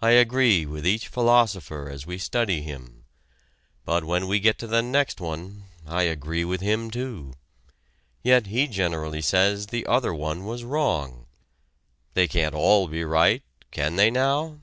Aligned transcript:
I 0.00 0.12
agree 0.12 0.64
with 0.64 0.86
each 0.86 1.08
philosopher 1.08 1.90
as 1.90 2.06
we 2.06 2.16
study 2.16 2.62
him. 2.62 3.04
But 3.84 4.04
when 4.04 4.26
we 4.26 4.40
get 4.40 4.58
to 4.60 4.66
the 4.66 4.80
next 4.80 5.20
one, 5.20 5.64
I 5.86 6.04
agree 6.04 6.46
with 6.46 6.62
him 6.62 6.90
too. 6.90 7.34
Yet 8.22 8.46
he 8.46 8.66
generally 8.66 9.20
says 9.20 9.66
the 9.66 9.84
other 9.84 10.14
one 10.14 10.46
was 10.46 10.64
wrong. 10.64 11.26
They 12.14 12.26
can't 12.26 12.54
all 12.54 12.88
be 12.88 13.04
right. 13.04 13.42
Can 13.70 13.96
they 13.96 14.10
now?" 14.10 14.60